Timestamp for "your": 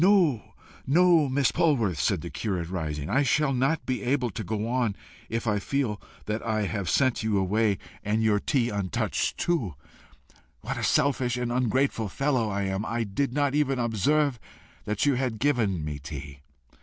8.23-8.39